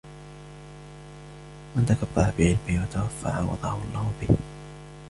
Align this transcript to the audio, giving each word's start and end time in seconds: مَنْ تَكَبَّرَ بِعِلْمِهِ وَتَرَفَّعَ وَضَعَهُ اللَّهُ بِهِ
مَنْ 1.75 1.85
تَكَبَّرَ 1.85 2.33
بِعِلْمِهِ 2.39 2.83
وَتَرَفَّعَ 2.87 3.39
وَضَعَهُ 3.41 3.83
اللَّهُ 3.87 4.11
بِهِ 4.21 4.37